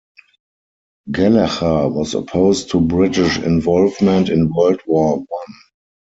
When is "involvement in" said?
3.37-4.51